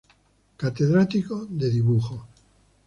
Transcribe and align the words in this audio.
Catedrático 0.61 1.45
de 1.47 1.69
Dibujo. 1.69 2.25